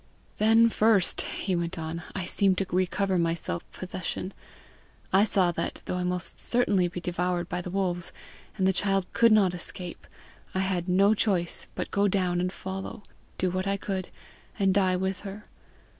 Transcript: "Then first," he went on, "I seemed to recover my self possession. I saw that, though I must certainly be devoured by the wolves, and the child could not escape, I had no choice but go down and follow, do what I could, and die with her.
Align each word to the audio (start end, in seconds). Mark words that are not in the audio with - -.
"Then 0.39 0.67
first," 0.71 1.21
he 1.21 1.55
went 1.55 1.77
on, 1.77 2.01
"I 2.15 2.25
seemed 2.25 2.57
to 2.57 2.65
recover 2.71 3.19
my 3.19 3.35
self 3.35 3.71
possession. 3.71 4.33
I 5.13 5.25
saw 5.25 5.51
that, 5.51 5.83
though 5.85 5.97
I 5.97 6.03
must 6.03 6.39
certainly 6.39 6.87
be 6.87 6.99
devoured 6.99 7.47
by 7.49 7.61
the 7.61 7.69
wolves, 7.69 8.11
and 8.57 8.65
the 8.65 8.73
child 8.73 9.05
could 9.13 9.31
not 9.31 9.53
escape, 9.53 10.07
I 10.55 10.61
had 10.61 10.89
no 10.89 11.13
choice 11.13 11.67
but 11.75 11.91
go 11.91 12.07
down 12.07 12.41
and 12.41 12.51
follow, 12.51 13.03
do 13.37 13.51
what 13.51 13.67
I 13.67 13.77
could, 13.77 14.09
and 14.57 14.73
die 14.73 14.95
with 14.95 15.19
her. 15.19 15.45